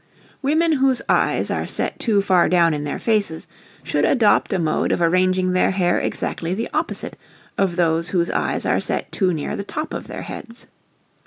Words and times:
Women 0.41 0.71
whose 0.71 1.03
eyes 1.07 1.51
are 1.51 1.67
set 1.67 1.99
too 1.99 2.23
far 2.23 2.49
down 2.49 2.73
in 2.73 2.85
their 2.85 2.97
faces 2.97 3.45
should 3.83 4.03
adopt 4.03 4.51
a 4.51 4.57
mode 4.57 4.91
of 4.91 4.99
arranging 4.99 5.53
their 5.53 5.69
hair 5.69 5.99
exactly 5.99 6.55
the 6.55 6.69
opposite 6.73 7.15
of 7.55 7.75
those 7.75 8.09
whose 8.09 8.31
eyes 8.31 8.65
are 8.65 8.79
set 8.79 9.11
too 9.11 9.31
near 9.31 9.55
the 9.55 9.63
top 9.63 9.93
of 9.93 10.07
their 10.07 10.23
heads. 10.23 10.65